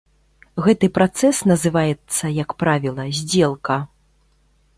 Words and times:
Гэты 0.67 0.87
працэс 0.97 1.41
называецца, 1.51 2.33
як 2.43 2.49
правіла, 2.65 3.03
здзелка. 3.19 3.77